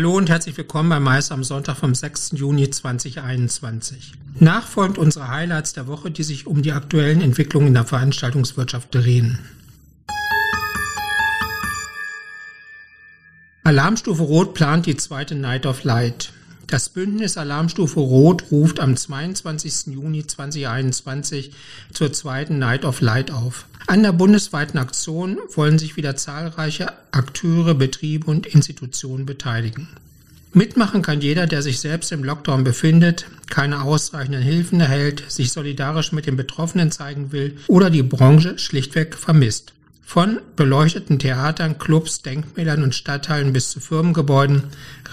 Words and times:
Hallo 0.00 0.16
und 0.16 0.30
herzlich 0.30 0.56
willkommen 0.56 0.88
bei 0.88 0.98
Mais 0.98 1.30
am 1.30 1.44
Sonntag 1.44 1.76
vom 1.76 1.94
6. 1.94 2.30
Juni 2.32 2.70
2021. 2.70 4.14
Nachfolgend 4.38 4.96
unsere 4.96 5.28
Highlights 5.28 5.74
der 5.74 5.88
Woche, 5.88 6.10
die 6.10 6.22
sich 6.22 6.46
um 6.46 6.62
die 6.62 6.72
aktuellen 6.72 7.20
Entwicklungen 7.20 7.66
in 7.66 7.74
der 7.74 7.84
Veranstaltungswirtschaft 7.84 8.94
drehen. 8.94 9.38
Alarmstufe 13.62 14.22
Rot 14.22 14.54
plant 14.54 14.86
die 14.86 14.96
zweite 14.96 15.34
Night 15.34 15.66
of 15.66 15.84
Light. 15.84 16.32
Das 16.66 16.88
Bündnis 16.88 17.36
Alarmstufe 17.36 18.00
Rot 18.00 18.44
ruft 18.50 18.80
am 18.80 18.96
22. 18.96 19.88
Juni 19.88 20.26
2021 20.26 21.52
zur 21.92 22.10
zweiten 22.14 22.58
Night 22.58 22.86
of 22.86 23.02
Light 23.02 23.30
auf. 23.30 23.66
An 23.86 24.02
der 24.02 24.12
bundesweiten 24.12 24.78
Aktion 24.78 25.38
wollen 25.54 25.78
sich 25.78 25.96
wieder 25.96 26.16
zahlreiche 26.16 26.92
Akteure, 27.10 27.74
Betriebe 27.74 28.30
und 28.30 28.46
Institutionen 28.46 29.26
beteiligen. 29.26 29.88
Mitmachen 30.52 31.02
kann 31.02 31.20
jeder, 31.20 31.46
der 31.46 31.62
sich 31.62 31.78
selbst 31.78 32.10
im 32.10 32.24
Lockdown 32.24 32.64
befindet, 32.64 33.26
keine 33.48 33.82
ausreichenden 33.82 34.42
Hilfen 34.42 34.80
erhält, 34.80 35.22
sich 35.28 35.52
solidarisch 35.52 36.10
mit 36.10 36.26
den 36.26 36.36
Betroffenen 36.36 36.90
zeigen 36.90 37.30
will 37.30 37.56
oder 37.68 37.88
die 37.88 38.02
Branche 38.02 38.58
schlichtweg 38.58 39.14
vermisst. 39.14 39.72
Von 40.04 40.40
beleuchteten 40.56 41.20
Theatern, 41.20 41.78
Clubs, 41.78 42.22
Denkmälern 42.22 42.82
und 42.82 42.96
Stadtteilen 42.96 43.52
bis 43.52 43.70
zu 43.70 43.78
Firmengebäuden, 43.78 44.64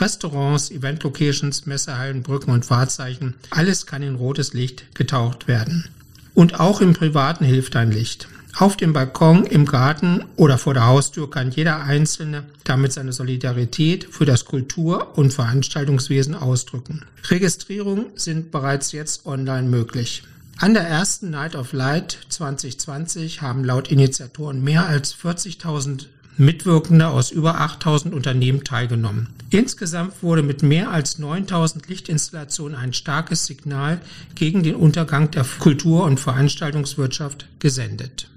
Restaurants, 0.00 0.70
Eventlocations, 0.70 1.66
Messehallen, 1.66 2.22
Brücken 2.22 2.50
und 2.50 2.70
Wahrzeichen, 2.70 3.34
alles 3.50 3.84
kann 3.84 4.02
in 4.02 4.14
rotes 4.14 4.54
Licht 4.54 4.94
getaucht 4.94 5.48
werden. 5.48 5.84
Und 6.32 6.60
auch 6.60 6.80
im 6.80 6.94
Privaten 6.94 7.44
hilft 7.44 7.76
ein 7.76 7.92
Licht. 7.92 8.26
Auf 8.58 8.78
dem 8.78 8.94
Balkon, 8.94 9.44
im 9.44 9.66
Garten 9.66 10.24
oder 10.36 10.56
vor 10.56 10.72
der 10.72 10.86
Haustür 10.86 11.30
kann 11.30 11.50
jeder 11.50 11.82
Einzelne 11.82 12.44
damit 12.64 12.90
seine 12.90 13.12
Solidarität 13.12 14.08
für 14.10 14.24
das 14.24 14.46
Kultur- 14.46 15.18
und 15.18 15.34
Veranstaltungswesen 15.34 16.34
ausdrücken. 16.34 17.02
Registrierungen 17.28 18.06
sind 18.14 18.50
bereits 18.50 18.92
jetzt 18.92 19.26
online 19.26 19.68
möglich. 19.68 20.22
An 20.56 20.72
der 20.72 20.84
ersten 20.84 21.28
Night 21.28 21.54
of 21.54 21.74
Light 21.74 22.18
2020 22.30 23.42
haben 23.42 23.62
laut 23.62 23.88
Initiatoren 23.88 24.64
mehr 24.64 24.86
als 24.86 25.14
40.000 25.14 26.06
Mitwirkende 26.38 27.08
aus 27.08 27.30
über 27.30 27.60
8000 27.60 28.14
Unternehmen 28.14 28.64
teilgenommen. 28.64 29.28
Insgesamt 29.50 30.22
wurde 30.22 30.42
mit 30.42 30.62
mehr 30.62 30.90
als 30.90 31.18
9000 31.18 31.86
Lichtinstallationen 31.88 32.78
ein 32.78 32.94
starkes 32.94 33.44
Signal 33.44 34.00
gegen 34.34 34.62
den 34.62 34.76
Untergang 34.76 35.30
der 35.30 35.44
Kultur- 35.44 36.04
und 36.04 36.20
Veranstaltungswirtschaft 36.20 37.48
gesendet. 37.58 38.30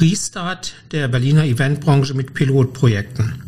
Restart 0.00 0.74
der 0.92 1.08
Berliner 1.08 1.44
Eventbranche 1.44 2.14
mit 2.14 2.34
Pilotprojekten. 2.34 3.42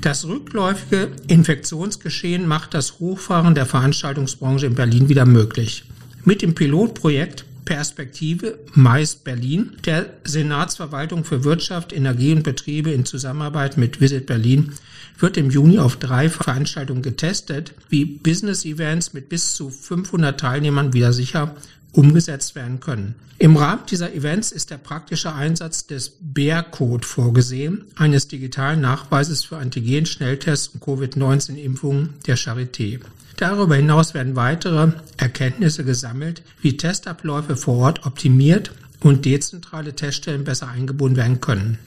Das 0.00 0.24
rückläufige 0.24 1.10
Infektionsgeschehen 1.26 2.46
macht 2.46 2.74
das 2.74 3.00
Hochfahren 3.00 3.54
der 3.54 3.66
Veranstaltungsbranche 3.66 4.66
in 4.66 4.74
Berlin 4.74 5.08
wieder 5.08 5.26
möglich. 5.26 5.84
Mit 6.24 6.42
dem 6.42 6.54
Pilotprojekt 6.54 7.44
Perspektive 7.64 8.58
Mais 8.74 9.14
Berlin 9.14 9.72
der 9.84 10.06
Senatsverwaltung 10.24 11.24
für 11.24 11.44
Wirtschaft, 11.44 11.92
Energie 11.92 12.32
und 12.32 12.42
Betriebe 12.42 12.90
in 12.90 13.04
Zusammenarbeit 13.04 13.76
mit 13.76 14.00
Visit 14.00 14.26
Berlin 14.26 14.72
wird 15.18 15.36
im 15.36 15.50
Juni 15.50 15.78
auf 15.78 15.96
drei 15.96 16.28
Veranstaltungen 16.28 17.02
getestet, 17.02 17.74
wie 17.88 18.04
Business 18.04 18.64
Events 18.64 19.12
mit 19.12 19.28
bis 19.28 19.54
zu 19.54 19.70
500 19.70 20.40
Teilnehmern 20.40 20.94
wieder 20.94 21.12
sicher 21.12 21.54
umgesetzt 21.92 22.54
werden 22.54 22.80
können. 22.80 23.14
Im 23.38 23.56
Rahmen 23.56 23.82
dieser 23.90 24.12
Events 24.14 24.52
ist 24.52 24.70
der 24.70 24.76
praktische 24.76 25.34
Einsatz 25.34 25.86
des 25.86 26.12
BER-Code 26.20 27.06
vorgesehen, 27.06 27.84
eines 27.96 28.28
digitalen 28.28 28.82
Nachweises 28.82 29.44
für 29.44 29.56
Antigen-Schnelltests 29.56 30.68
und 30.68 30.82
Covid-19-Impfungen 30.82 32.10
der 32.26 32.36
Charité. 32.36 33.00
Darüber 33.38 33.76
hinaus 33.76 34.12
werden 34.12 34.36
weitere 34.36 34.92
Erkenntnisse 35.16 35.84
gesammelt, 35.84 36.42
wie 36.60 36.76
Testabläufe 36.76 37.56
vor 37.56 37.78
Ort 37.78 38.04
optimiert 38.04 38.72
und 39.00 39.24
dezentrale 39.24 39.96
Teststellen 39.96 40.44
besser 40.44 40.68
eingebunden 40.68 41.16
werden 41.16 41.40
können. 41.40 41.78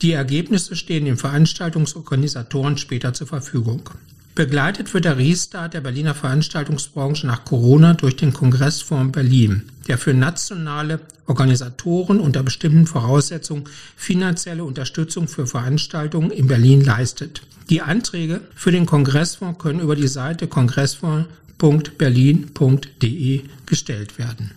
Die 0.00 0.12
Ergebnisse 0.12 0.76
stehen 0.76 1.04
den 1.04 1.18
Veranstaltungsorganisatoren 1.18 2.78
später 2.78 3.12
zur 3.12 3.26
Verfügung. 3.26 3.90
Begleitet 4.38 4.94
wird 4.94 5.04
der 5.04 5.18
Restart 5.18 5.74
der 5.74 5.80
Berliner 5.80 6.14
Veranstaltungsbranche 6.14 7.26
nach 7.26 7.44
Corona 7.44 7.94
durch 7.94 8.14
den 8.14 8.32
Kongressfonds 8.32 9.10
Berlin, 9.10 9.64
der 9.88 9.98
für 9.98 10.14
nationale 10.14 11.00
Organisatoren 11.26 12.20
unter 12.20 12.44
bestimmten 12.44 12.86
Voraussetzungen 12.86 13.64
finanzielle 13.96 14.62
Unterstützung 14.62 15.26
für 15.26 15.48
Veranstaltungen 15.48 16.30
in 16.30 16.46
Berlin 16.46 16.84
leistet. 16.84 17.42
Die 17.68 17.82
Anträge 17.82 18.42
für 18.54 18.70
den 18.70 18.86
Kongressfonds 18.86 19.58
können 19.58 19.80
über 19.80 19.96
die 19.96 20.06
Seite 20.06 20.46
kongressfonds.berlin.de 20.46 23.42
gestellt 23.66 24.18
werden. 24.18 24.52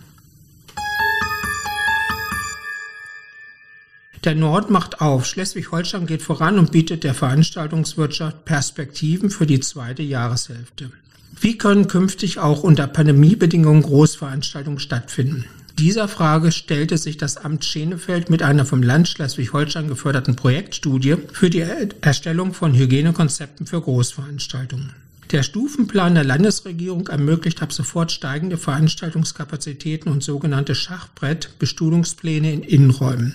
Der 4.24 4.36
Nord 4.36 4.70
macht 4.70 5.00
auf. 5.00 5.26
Schleswig-Holstein 5.26 6.06
geht 6.06 6.22
voran 6.22 6.58
und 6.58 6.70
bietet 6.70 7.02
der 7.02 7.14
Veranstaltungswirtschaft 7.14 8.44
Perspektiven 8.44 9.30
für 9.30 9.46
die 9.46 9.58
zweite 9.58 10.02
Jahreshälfte. 10.02 10.92
Wie 11.40 11.58
können 11.58 11.88
künftig 11.88 12.38
auch 12.38 12.62
unter 12.62 12.86
Pandemiebedingungen 12.86 13.82
Großveranstaltungen 13.82 14.78
stattfinden? 14.78 15.46
Dieser 15.76 16.06
Frage 16.06 16.52
stellte 16.52 16.98
sich 16.98 17.16
das 17.16 17.36
Amt 17.36 17.64
Schenefeld 17.64 18.30
mit 18.30 18.42
einer 18.42 18.64
vom 18.64 18.82
Land 18.82 19.08
Schleswig-Holstein 19.08 19.88
geförderten 19.88 20.36
Projektstudie 20.36 21.16
für 21.32 21.50
die 21.50 21.64
Erstellung 22.00 22.54
von 22.54 22.74
Hygienekonzepten 22.74 23.66
für 23.66 23.80
Großveranstaltungen. 23.80 24.94
Der 25.32 25.42
Stufenplan 25.42 26.14
der 26.14 26.24
Landesregierung 26.24 27.08
ermöglicht 27.08 27.62
ab 27.62 27.72
sofort 27.72 28.12
steigende 28.12 28.58
Veranstaltungskapazitäten 28.58 30.12
und 30.12 30.22
sogenannte 30.22 30.74
Schachbrett-Bestuhlungspläne 30.76 32.52
in 32.52 32.62
Innenräumen. 32.62 33.34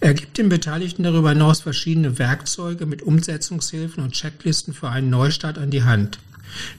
Er 0.00 0.14
gibt 0.14 0.38
den 0.38 0.48
Beteiligten 0.48 1.02
darüber 1.02 1.30
hinaus 1.30 1.60
verschiedene 1.60 2.18
Werkzeuge 2.18 2.86
mit 2.86 3.02
Umsetzungshilfen 3.02 4.02
und 4.02 4.12
Checklisten 4.12 4.72
für 4.72 4.88
einen 4.88 5.10
Neustart 5.10 5.58
an 5.58 5.70
die 5.70 5.82
Hand. 5.82 6.20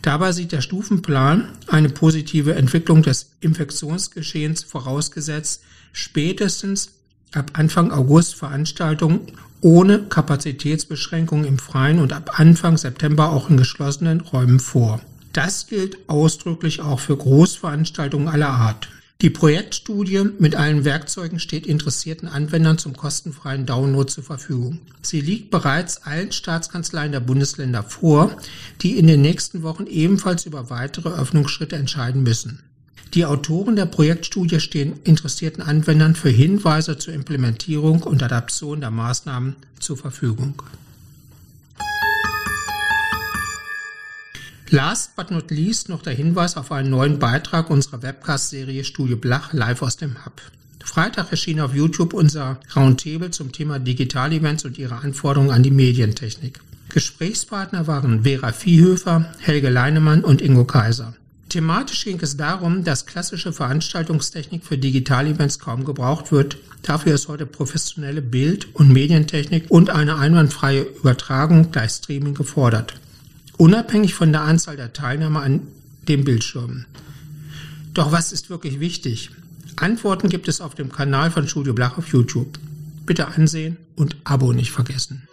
Dabei 0.01 0.31
sieht 0.31 0.51
der 0.51 0.61
Stufenplan 0.61 1.49
eine 1.67 1.89
positive 1.89 2.55
Entwicklung 2.55 3.03
des 3.03 3.31
Infektionsgeschehens 3.41 4.63
vorausgesetzt, 4.63 5.63
spätestens 5.91 6.93
ab 7.33 7.51
Anfang 7.53 7.91
August 7.91 8.35
Veranstaltungen 8.35 9.21
ohne 9.61 9.99
Kapazitätsbeschränkungen 10.03 11.45
im 11.45 11.59
Freien 11.59 11.99
und 11.99 12.13
ab 12.13 12.39
Anfang 12.39 12.77
September 12.77 13.31
auch 13.31 13.49
in 13.49 13.57
geschlossenen 13.57 14.21
Räumen 14.21 14.59
vor. 14.59 15.01
Das 15.33 15.67
gilt 15.67 15.97
ausdrücklich 16.07 16.81
auch 16.81 16.99
für 16.99 17.17
Großveranstaltungen 17.17 18.29
aller 18.29 18.49
Art. 18.49 18.87
Die 19.21 19.29
Projektstudie 19.29 20.29
mit 20.39 20.55
allen 20.55 20.85
Werkzeugen 20.85 21.41
steht 21.41 21.67
interessierten 21.67 22.29
Anwendern 22.29 22.77
zum 22.77 22.95
kostenfreien 22.95 23.65
Download 23.65 24.09
zur 24.09 24.23
Verfügung. 24.23 24.79
Sie 25.01 25.19
liegt 25.19 25.51
bereits 25.51 26.03
allen 26.03 26.31
Staatskanzleien 26.31 27.11
der 27.11 27.19
Bundesländer 27.19 27.83
vor, 27.83 28.37
die 28.81 28.97
in 28.97 29.07
den 29.07 29.21
nächsten 29.21 29.61
Wochen 29.61 29.87
ebenfalls 29.87 30.45
über 30.45 30.69
weitere 30.69 31.09
Öffnungsschritte 31.09 31.75
entscheiden 31.75 32.23
müssen. 32.23 32.63
Die 33.13 33.25
Autoren 33.25 33.75
der 33.75 33.87
Projektstudie 33.87 34.61
stehen 34.61 35.01
interessierten 35.03 35.63
Anwendern 35.63 36.15
für 36.15 36.29
Hinweise 36.29 36.97
zur 36.97 37.13
Implementierung 37.13 38.03
und 38.03 38.23
Adaption 38.23 38.79
der 38.79 38.91
Maßnahmen 38.91 39.57
zur 39.81 39.97
Verfügung. 39.97 40.63
Last 44.71 45.15
but 45.15 45.31
not 45.31 45.49
least 45.49 45.89
noch 45.89 46.03
der 46.03 46.13
Hinweis 46.13 46.55
auf 46.55 46.71
einen 46.71 46.91
neuen 46.91 47.17
Beitrag 47.17 47.71
unserer 47.71 48.03
Webcast-Serie 48.03 48.83
Studio 48.83 49.17
Blach 49.17 49.51
live 49.51 49.81
aus 49.81 49.97
dem 49.97 50.23
Hub. 50.23 50.43
Freitag 50.85 51.31
erschien 51.31 51.59
auf 51.59 51.73
YouTube 51.73 52.13
unser 52.13 52.59
Roundtable 52.75 53.31
zum 53.31 53.51
Thema 53.51 53.79
Digital-Events 53.79 54.65
und 54.65 54.77
ihre 54.77 54.97
Anforderungen 54.97 55.49
an 55.49 55.63
die 55.63 55.71
Medientechnik. 55.71 56.59
Gesprächspartner 56.89 57.87
waren 57.87 58.21
Vera 58.21 58.51
Viehhöfer, 58.51 59.33
Helge 59.39 59.69
Leinemann 59.69 60.23
und 60.23 60.39
Ingo 60.39 60.65
Kaiser. 60.65 61.15
Thematisch 61.49 62.05
ging 62.05 62.19
es 62.21 62.37
darum, 62.37 62.83
dass 62.83 63.07
klassische 63.07 63.51
Veranstaltungstechnik 63.51 64.63
für 64.63 64.77
Digital-Events 64.77 65.57
kaum 65.57 65.83
gebraucht 65.83 66.31
wird. 66.31 66.57
Dafür 66.83 67.15
ist 67.15 67.27
heute 67.27 67.47
professionelle 67.47 68.21
Bild- 68.21 68.67
und 68.75 68.93
Medientechnik 68.93 69.65
und 69.69 69.89
eine 69.89 70.17
einwandfreie 70.17 70.81
Übertragung 70.81 71.71
gleich 71.71 71.89
Streaming 71.89 72.35
gefordert 72.35 72.99
unabhängig 73.59 74.15
von 74.15 74.31
der 74.31 74.41
Anzahl 74.41 74.77
der 74.77 74.93
Teilnehmer 74.93 75.43
an 75.43 75.67
dem 76.07 76.23
Bildschirm. 76.23 76.85
Doch 77.93 78.11
was 78.11 78.31
ist 78.31 78.49
wirklich 78.49 78.79
wichtig? 78.79 79.31
Antworten 79.75 80.29
gibt 80.29 80.47
es 80.47 80.61
auf 80.61 80.75
dem 80.75 80.91
Kanal 80.91 81.31
von 81.31 81.47
Studio 81.47 81.73
Blach 81.73 81.97
auf 81.97 82.07
YouTube. 82.09 82.59
Bitte 83.05 83.27
ansehen 83.27 83.77
und 83.95 84.17
Abo 84.23 84.53
nicht 84.53 84.71
vergessen. 84.71 85.28